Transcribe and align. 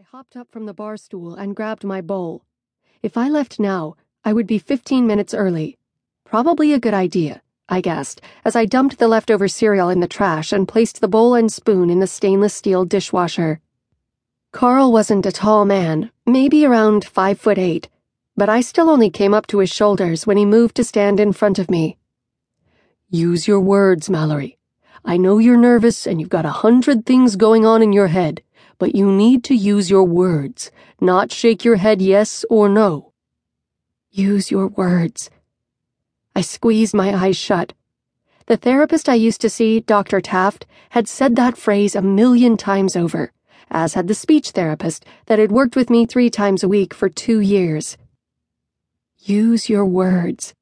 I 0.00 0.16
hopped 0.16 0.34
up 0.34 0.50
from 0.50 0.64
the 0.64 0.72
bar 0.72 0.96
stool 0.96 1.34
and 1.34 1.54
grabbed 1.54 1.84
my 1.84 2.00
bowl. 2.00 2.42
If 3.02 3.18
I 3.18 3.28
left 3.28 3.60
now, 3.60 3.96
I 4.24 4.32
would 4.32 4.46
be 4.46 4.58
15 4.58 5.06
minutes 5.06 5.34
early. 5.34 5.76
Probably 6.24 6.72
a 6.72 6.80
good 6.80 6.94
idea, 6.94 7.42
I 7.68 7.82
guessed, 7.82 8.22
as 8.42 8.56
I 8.56 8.64
dumped 8.64 8.98
the 8.98 9.08
leftover 9.08 9.46
cereal 9.46 9.90
in 9.90 10.00
the 10.00 10.08
trash 10.08 10.54
and 10.54 10.66
placed 10.66 11.02
the 11.02 11.08
bowl 11.08 11.34
and 11.34 11.52
spoon 11.52 11.90
in 11.90 12.00
the 12.00 12.06
stainless 12.06 12.54
steel 12.54 12.86
dishwasher. 12.86 13.60
Carl 14.52 14.90
wasn't 14.90 15.26
a 15.26 15.32
tall 15.32 15.66
man, 15.66 16.10
maybe 16.24 16.64
around 16.64 17.04
five 17.04 17.38
foot 17.38 17.58
eight, 17.58 17.90
but 18.38 18.48
I 18.48 18.62
still 18.62 18.88
only 18.88 19.10
came 19.10 19.34
up 19.34 19.46
to 19.48 19.58
his 19.58 19.70
shoulders 19.70 20.26
when 20.26 20.38
he 20.38 20.46
moved 20.46 20.76
to 20.76 20.84
stand 20.84 21.20
in 21.20 21.34
front 21.34 21.58
of 21.58 21.70
me. 21.70 21.98
Use 23.10 23.46
your 23.46 23.60
words, 23.60 24.08
Mallory. 24.08 24.56
I 25.04 25.18
know 25.18 25.36
you're 25.36 25.58
nervous 25.58 26.06
and 26.06 26.22
you've 26.22 26.30
got 26.30 26.46
a 26.46 26.50
hundred 26.64 27.04
things 27.04 27.36
going 27.36 27.66
on 27.66 27.82
in 27.82 27.92
your 27.92 28.08
head 28.08 28.42
but 28.80 28.96
you 28.96 29.12
need 29.12 29.44
to 29.44 29.54
use 29.54 29.90
your 29.90 30.04
words, 30.04 30.72
not 31.02 31.30
shake 31.30 31.64
your 31.66 31.76
head 31.76 32.00
yes 32.00 32.46
or 32.48 32.66
no. 32.66 33.12
Use 34.10 34.50
your 34.50 34.68
words. 34.68 35.30
I 36.34 36.40
squeezed 36.40 36.94
my 36.94 37.14
eyes 37.14 37.36
shut. 37.36 37.74
The 38.46 38.56
therapist 38.56 39.06
I 39.06 39.14
used 39.14 39.42
to 39.42 39.50
see, 39.50 39.80
Dr. 39.80 40.22
Taft, 40.22 40.64
had 40.88 41.06
said 41.06 41.36
that 41.36 41.58
phrase 41.58 41.94
a 41.94 42.00
million 42.00 42.56
times 42.56 42.96
over, 42.96 43.32
as 43.70 43.92
had 43.92 44.08
the 44.08 44.14
speech 44.14 44.52
therapist 44.52 45.04
that 45.26 45.38
had 45.38 45.52
worked 45.52 45.76
with 45.76 45.90
me 45.90 46.06
three 46.06 46.30
times 46.30 46.62
a 46.62 46.68
week 46.68 46.94
for 46.94 47.10
two 47.10 47.40
years. 47.40 47.98
Use 49.18 49.68
your 49.68 49.84
words. 49.84 50.54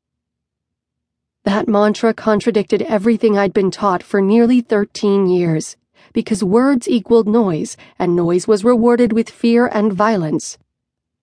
That 1.44 1.68
mantra 1.68 2.12
contradicted 2.12 2.82
everything 2.82 3.38
I'd 3.38 3.54
been 3.54 3.70
taught 3.70 4.02
for 4.02 4.20
nearly 4.20 4.60
13 4.60 5.28
years 5.28 5.76
because 6.12 6.42
words 6.42 6.88
equaled 6.88 7.28
noise, 7.28 7.76
and 7.98 8.16
noise 8.16 8.48
was 8.48 8.64
rewarded 8.64 9.12
with 9.12 9.30
fear 9.30 9.66
and 9.66 9.92
violence. 9.92 10.58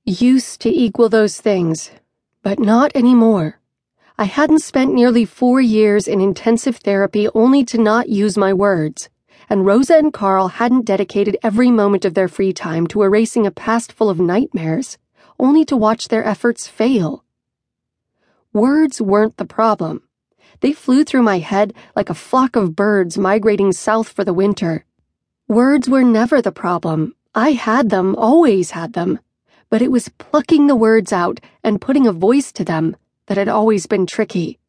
Used 0.06 0.62
to 0.62 0.70
equal 0.70 1.10
those 1.10 1.42
things, 1.42 1.92
but 2.44 2.60
not 2.60 2.92
anymore. 2.96 3.60
I 4.18 4.26
hadn't 4.26 4.60
spent 4.60 4.94
nearly 4.94 5.26
four 5.26 5.60
years 5.60 6.08
in 6.08 6.22
intensive 6.22 6.78
therapy 6.78 7.28
only 7.36 7.66
to 7.66 7.78
not 7.78 8.08
use 8.08 8.38
my 8.38 8.54
words, 8.54 9.10
and 9.50 9.66
Rosa 9.66 9.98
and 9.98 10.14
Carl 10.14 10.48
hadn't 10.48 10.86
dedicated 10.86 11.38
every 11.44 11.70
moment 11.70 12.06
of 12.06 12.14
their 12.14 12.28
free 12.28 12.54
time 12.54 12.88
to 12.88 13.04
erasing 13.04 13.46
a 13.46 13.52
past 13.52 13.92
full 13.92 14.10
of 14.10 14.20
nightmares, 14.20 14.98
only 15.38 15.66
to 15.66 15.76
watch 15.76 16.08
their 16.08 16.24
efforts 16.24 16.68
fail. 16.68 17.26
Words 18.54 19.02
weren't 19.02 19.36
the 19.36 19.46
problem. 19.46 20.05
They 20.62 20.74
flew 20.74 21.04
through 21.04 21.24
my 21.24 21.40
head 21.40 21.74
like 21.96 22.10
a 22.10 22.14
flock 22.14 22.56
of 22.56 22.76
birds 22.76 23.18
migrating 23.18 23.72
south 23.72 24.10
for 24.10 24.24
the 24.24 24.34
winter. 24.34 24.86
Words 25.48 25.90
were 25.90 26.04
never 26.04 26.42
the 26.42 26.52
problem. 26.52 27.16
I 27.34 27.52
had 27.52 27.90
them, 27.90 28.16
always 28.16 28.72
had 28.72 28.94
them. 28.94 29.20
But 29.70 29.82
it 29.82 29.92
was 29.92 30.10
plucking 30.10 30.68
the 30.68 30.76
words 30.76 31.12
out 31.12 31.40
and 31.64 31.82
putting 31.82 32.08
a 32.08 32.14
voice 32.14 32.52
to 32.54 32.64
them 32.64 32.96
that 33.28 33.38
had 33.38 33.50
always 33.50 33.88
been 33.88 34.06
tricky. 34.06 34.60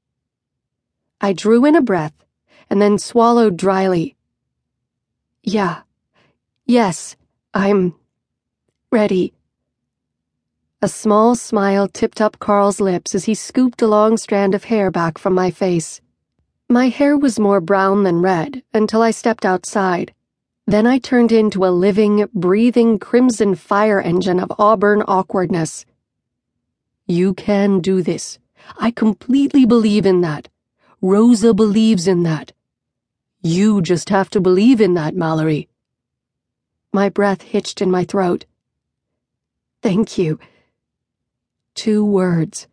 I 1.20 1.32
drew 1.32 1.64
in 1.64 1.76
a 1.76 1.82
breath 1.82 2.14
and 2.68 2.80
then 2.80 2.98
swallowed 2.98 3.56
dryly. 3.56 4.16
Yeah. 5.42 5.82
Yes, 6.66 7.14
I'm 7.54 7.94
ready. 8.90 9.35
A 10.86 10.88
small 10.88 11.34
smile 11.34 11.88
tipped 11.88 12.20
up 12.20 12.38
Carl's 12.38 12.80
lips 12.80 13.12
as 13.12 13.24
he 13.24 13.34
scooped 13.34 13.82
a 13.82 13.88
long 13.88 14.16
strand 14.16 14.54
of 14.54 14.62
hair 14.62 14.88
back 14.88 15.18
from 15.18 15.34
my 15.34 15.50
face. 15.50 16.00
My 16.68 16.90
hair 16.90 17.18
was 17.18 17.40
more 17.40 17.60
brown 17.60 18.04
than 18.04 18.22
red 18.22 18.62
until 18.72 19.02
I 19.02 19.10
stepped 19.10 19.44
outside. 19.44 20.14
Then 20.64 20.86
I 20.86 20.98
turned 20.98 21.32
into 21.32 21.66
a 21.66 21.74
living, 21.74 22.28
breathing 22.32 23.00
crimson 23.00 23.56
fire 23.56 24.00
engine 24.00 24.38
of 24.38 24.52
auburn 24.60 25.02
awkwardness. 25.08 25.84
You 27.08 27.34
can 27.34 27.80
do 27.80 28.00
this. 28.00 28.38
I 28.78 28.92
completely 28.92 29.66
believe 29.66 30.06
in 30.06 30.20
that. 30.20 30.48
Rosa 31.02 31.52
believes 31.52 32.06
in 32.06 32.22
that. 32.22 32.52
You 33.42 33.82
just 33.82 34.08
have 34.10 34.30
to 34.30 34.40
believe 34.40 34.80
in 34.80 34.94
that, 34.94 35.16
Mallory. 35.16 35.68
My 36.92 37.08
breath 37.08 37.42
hitched 37.42 37.82
in 37.82 37.90
my 37.90 38.04
throat. 38.04 38.44
Thank 39.82 40.16
you. 40.16 40.38
Two 41.76 42.06
words. 42.06 42.66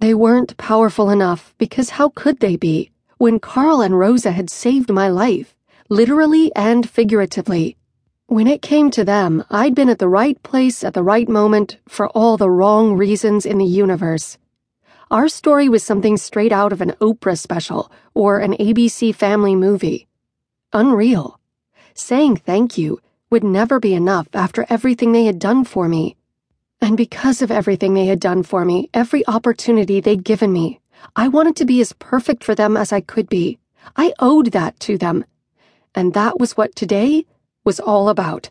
They 0.00 0.12
weren't 0.12 0.58
powerful 0.58 1.08
enough 1.08 1.54
because 1.56 1.96
how 1.96 2.10
could 2.10 2.40
they 2.40 2.56
be 2.56 2.90
when 3.16 3.40
Carl 3.40 3.80
and 3.80 3.98
Rosa 3.98 4.32
had 4.32 4.50
saved 4.50 4.90
my 4.90 5.08
life, 5.08 5.56
literally 5.88 6.54
and 6.54 6.88
figuratively? 6.88 7.78
When 8.26 8.46
it 8.46 8.60
came 8.60 8.90
to 8.90 9.02
them, 9.02 9.44
I'd 9.50 9.74
been 9.74 9.88
at 9.88 9.98
the 9.98 10.10
right 10.10 10.40
place 10.42 10.84
at 10.84 10.92
the 10.92 11.02
right 11.02 11.26
moment 11.26 11.78
for 11.88 12.10
all 12.10 12.36
the 12.36 12.50
wrong 12.50 12.98
reasons 12.98 13.46
in 13.46 13.56
the 13.56 13.64
universe. 13.64 14.36
Our 15.10 15.28
story 15.28 15.70
was 15.70 15.82
something 15.82 16.18
straight 16.18 16.52
out 16.52 16.72
of 16.72 16.82
an 16.82 16.92
Oprah 17.00 17.38
special 17.38 17.90
or 18.12 18.40
an 18.40 18.52
ABC 18.60 19.14
family 19.14 19.56
movie. 19.56 20.06
Unreal. 20.70 21.40
Saying 21.94 22.36
thank 22.36 22.76
you 22.76 23.00
would 23.30 23.42
never 23.42 23.80
be 23.80 23.94
enough 23.94 24.28
after 24.34 24.66
everything 24.68 25.12
they 25.12 25.24
had 25.24 25.38
done 25.38 25.64
for 25.64 25.88
me. 25.88 26.16
And 26.80 26.96
because 26.96 27.42
of 27.42 27.50
everything 27.50 27.94
they 27.94 28.06
had 28.06 28.20
done 28.20 28.42
for 28.42 28.64
me, 28.64 28.90
every 28.92 29.26
opportunity 29.26 30.00
they'd 30.00 30.24
given 30.24 30.52
me, 30.52 30.80
I 31.16 31.28
wanted 31.28 31.56
to 31.56 31.64
be 31.64 31.80
as 31.80 31.92
perfect 31.94 32.44
for 32.44 32.54
them 32.54 32.76
as 32.76 32.92
I 32.92 33.00
could 33.00 33.28
be. 33.28 33.58
I 33.96 34.12
owed 34.18 34.52
that 34.52 34.78
to 34.80 34.98
them. 34.98 35.24
And 35.94 36.14
that 36.14 36.38
was 36.38 36.56
what 36.56 36.74
today 36.74 37.26
was 37.64 37.80
all 37.80 38.08
about. 38.08 38.50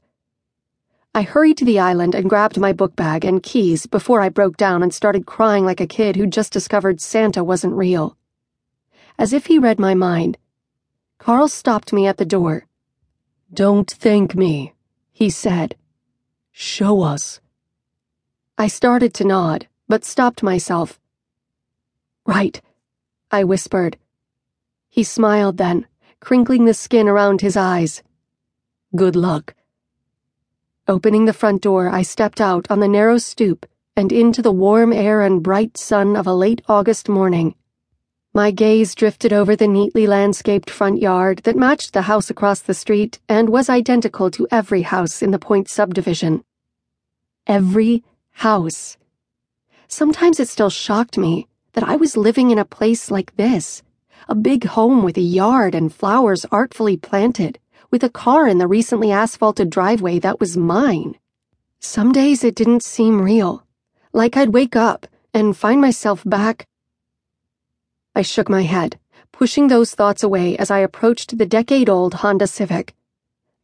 I 1.16 1.22
hurried 1.22 1.58
to 1.58 1.66
the 1.66 1.80
island 1.80 2.16
and 2.16 2.30
grabbed 2.30 2.60
my 2.60 2.74
book 2.74 2.96
bag 2.96 3.24
and 3.24 3.44
keys 3.44 3.86
before 3.86 4.22
I 4.22 4.30
broke 4.30 4.58
down 4.58 4.82
and 4.82 4.92
started 4.92 5.28
crying 5.28 5.64
like 5.64 5.80
a 5.80 5.86
kid 5.86 6.16
who 6.16 6.26
just 6.26 6.52
discovered 6.52 7.02
Santa 7.02 7.44
wasn't 7.44 7.76
real. 7.76 8.18
As 9.20 9.32
if 9.32 9.46
he 9.46 9.60
read 9.60 9.78
my 9.78 9.94
mind, 9.94 10.40
Carl 11.20 11.48
stopped 11.48 11.94
me 11.94 12.08
at 12.08 12.18
the 12.18 12.26
door. 12.26 12.66
Don't 13.54 13.90
thank 13.92 14.34
me, 14.36 14.74
he 15.12 15.30
said. 15.30 15.76
Show 16.52 17.04
us. 17.04 17.40
I 18.64 18.68
started 18.68 19.14
to 19.16 19.26
nod, 19.26 19.68
but 19.90 20.06
stopped 20.06 20.42
myself. 20.42 20.98
Right, 22.26 22.62
I 23.30 23.44
whispered. 23.44 23.98
He 24.88 25.04
smiled 25.04 25.58
then, 25.58 25.86
crinkling 26.22 26.64
the 26.64 26.74
skin 26.74 27.10
around 27.10 27.42
his 27.42 27.58
eyes. 27.58 28.02
Good 28.96 29.18
luck. 29.18 29.54
Opening 30.88 31.26
the 31.26 31.34
front 31.34 31.62
door, 31.62 31.90
I 31.90 32.04
stepped 32.04 32.40
out 32.40 32.66
on 32.72 32.80
the 32.80 32.88
narrow 32.88 33.18
stoop 33.18 33.66
and 33.98 34.14
into 34.14 34.42
the 34.42 34.54
warm 34.54 34.94
air 34.94 35.24
and 35.24 35.44
bright 35.44 35.76
sun 35.76 36.16
of 36.16 36.26
a 36.26 36.34
late 36.34 36.62
August 36.70 37.10
morning. 37.10 37.56
My 38.34 38.52
gaze 38.52 38.96
drifted 38.96 39.34
over 39.34 39.58
the 39.58 39.68
neatly 39.68 40.08
landscaped 40.08 40.70
front 40.70 41.02
yard 41.02 41.40
that 41.40 41.58
matched 41.58 41.92
the 41.92 42.04
house 42.04 42.30
across 42.30 42.62
the 42.62 42.74
street 42.74 43.20
and 43.28 43.50
was 43.50 43.70
identical 43.70 44.32
to 44.32 44.48
every 44.52 44.84
house 44.84 45.22
in 45.22 45.32
the 45.32 45.38
Point 45.38 45.68
subdivision. 45.68 46.46
Every 47.46 48.06
house. 48.34 48.98
Sometimes 49.88 50.40
it 50.40 50.50
still 50.50 50.70
shocked 50.70 51.18
me 51.18 51.48
that 51.74 51.84
I 51.84 51.96
was 51.96 52.18
living 52.18 52.52
in 52.52 52.60
a 52.60 52.66
place 52.66 53.10
like 53.10 53.36
this 53.36 53.82
a 54.28 54.36
big 54.36 54.66
home 54.66 55.04
with 55.04 55.18
a 55.18 55.22
yard 55.22 55.76
and 55.76 55.94
flowers 55.94 56.46
artfully 56.52 56.96
planted, 56.96 57.60
with 57.92 58.04
a 58.04 58.10
car 58.10 58.48
in 58.48 58.58
the 58.58 58.68
recently 58.68 59.12
asphalted 59.12 59.70
driveway 59.70 60.18
that 60.20 60.40
was 60.40 60.58
mine. 60.58 61.16
Some 61.80 62.12
days 62.12 62.44
it 62.44 62.56
didn't 62.56 62.84
seem 62.84 63.22
real, 63.22 63.66
like 64.14 64.38
I'd 64.38 64.54
wake 64.54 64.76
up 64.76 65.08
and 65.34 65.58
find 65.58 65.82
myself 65.82 66.24
back. 66.26 66.68
I 68.16 68.22
shook 68.22 68.50
my 68.50 68.64
head, 68.64 68.98
pushing 69.32 69.68
those 69.68 69.94
thoughts 69.94 70.24
away 70.24 70.58
as 70.58 70.72
I 70.72 70.80
approached 70.80 71.38
the 71.38 71.46
decade 71.46 71.90
old 71.90 72.16
Honda 72.16 72.48
Civic. 72.48 72.94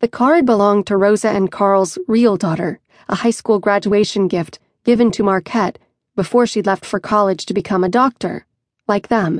The 0.01 0.07
car 0.07 0.35
had 0.35 0.45
belonged 0.45 0.87
to 0.87 0.97
Rosa 0.97 1.29
and 1.29 1.51
Carl's 1.51 1.97
real 2.07 2.35
daughter, 2.37 2.79
a 3.07 3.15
high 3.15 3.31
school 3.31 3.59
graduation 3.59 4.27
gift 4.27 4.59
given 4.89 5.11
to 5.11 5.21
Marquette 5.21 5.77
before 6.15 6.47
she 6.47 6.63
left 6.63 6.83
for 6.83 6.99
college 6.99 7.45
to 7.45 7.53
become 7.53 7.83
a 7.83 7.95
doctor, 8.03 8.47
like 8.87 9.07
them. 9.07 9.39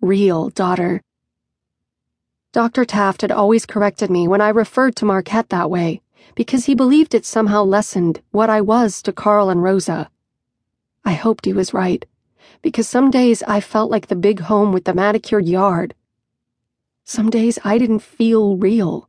Real 0.00 0.50
daughter. 0.50 1.02
Dr. 2.52 2.84
Taft 2.84 3.22
had 3.22 3.32
always 3.32 3.66
corrected 3.66 4.10
me 4.10 4.28
when 4.28 4.40
I 4.40 4.50
referred 4.50 4.94
to 4.98 5.04
Marquette 5.04 5.48
that 5.48 5.68
way, 5.68 6.00
because 6.36 6.66
he 6.66 6.76
believed 6.76 7.12
it 7.12 7.26
somehow 7.26 7.64
lessened 7.64 8.22
what 8.30 8.48
I 8.48 8.60
was 8.60 9.02
to 9.02 9.12
Carl 9.12 9.50
and 9.50 9.64
Rosa. 9.64 10.08
I 11.04 11.14
hoped 11.14 11.44
he 11.44 11.52
was 11.52 11.74
right, 11.74 12.06
because 12.62 12.86
some 12.86 13.10
days 13.10 13.42
I 13.48 13.60
felt 13.60 13.90
like 13.90 14.06
the 14.06 14.14
big 14.14 14.42
home 14.42 14.70
with 14.70 14.84
the 14.84 14.94
manicured 14.94 15.48
yard. 15.48 15.92
Some 17.02 17.30
days 17.30 17.58
I 17.64 17.78
didn't 17.78 17.98
feel 18.16 18.56
real. 18.58 19.08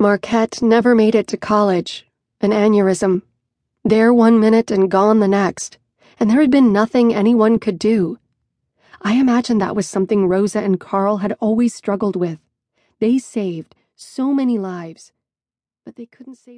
Marquette 0.00 0.60
never 0.62 0.96
made 0.96 1.14
it 1.14 1.28
to 1.28 1.36
college, 1.36 2.08
an 2.40 2.50
aneurysm. 2.50 3.22
There 3.84 4.12
one 4.12 4.40
minute 4.40 4.70
and 4.70 4.90
gone 4.90 5.20
the 5.20 5.28
next, 5.28 5.78
and 6.18 6.28
there 6.28 6.40
had 6.40 6.50
been 6.50 6.72
nothing 6.72 7.14
anyone 7.14 7.58
could 7.58 7.78
do. 7.78 8.18
I 9.00 9.14
imagined 9.14 9.60
that 9.60 9.76
was 9.76 9.86
something 9.86 10.26
Rosa 10.26 10.60
and 10.60 10.80
Carl 10.80 11.18
had 11.18 11.36
always 11.40 11.74
struggled 11.74 12.16
with. 12.16 12.40
They 12.98 13.18
saved 13.18 13.76
so 13.94 14.34
many 14.34 14.58
lives, 14.58 15.12
but 15.84 15.96
they 15.96 16.06
couldn't 16.06 16.34
save 16.34 16.56